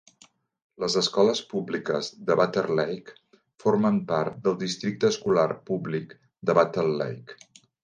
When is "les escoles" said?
0.83-1.41